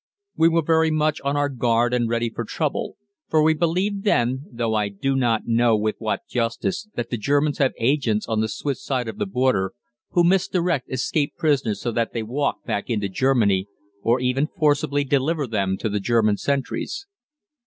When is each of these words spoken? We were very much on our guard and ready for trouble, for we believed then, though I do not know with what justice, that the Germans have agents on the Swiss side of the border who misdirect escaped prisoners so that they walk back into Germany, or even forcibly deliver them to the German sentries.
We 0.35 0.49
were 0.49 0.63
very 0.63 0.89
much 0.89 1.21
on 1.21 1.37
our 1.37 1.47
guard 1.47 1.93
and 1.93 2.09
ready 2.09 2.31
for 2.31 2.43
trouble, 2.43 2.97
for 3.29 3.43
we 3.43 3.53
believed 3.53 4.03
then, 4.03 4.45
though 4.51 4.73
I 4.73 4.89
do 4.89 5.15
not 5.15 5.43
know 5.45 5.77
with 5.77 5.97
what 5.99 6.25
justice, 6.27 6.89
that 6.95 7.11
the 7.11 7.19
Germans 7.19 7.59
have 7.59 7.73
agents 7.79 8.25
on 8.25 8.41
the 8.41 8.47
Swiss 8.47 8.83
side 8.83 9.07
of 9.07 9.19
the 9.19 9.27
border 9.27 9.73
who 10.13 10.23
misdirect 10.23 10.89
escaped 10.91 11.37
prisoners 11.37 11.81
so 11.81 11.91
that 11.91 12.13
they 12.13 12.23
walk 12.23 12.63
back 12.65 12.89
into 12.89 13.09
Germany, 13.09 13.67
or 14.01 14.19
even 14.19 14.47
forcibly 14.47 15.03
deliver 15.03 15.45
them 15.45 15.77
to 15.77 15.87
the 15.87 15.99
German 15.99 16.35
sentries. 16.37 17.05